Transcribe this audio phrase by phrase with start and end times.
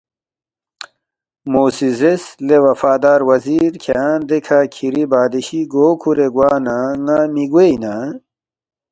[1.51, 7.19] مو سی زیرس، ”لے وفادار وزیر کھیانگ دیکھہ کِھری بادشی گو کُھورے گوا نہ ن٘ا
[7.33, 7.95] مِہ گوے اِنا؟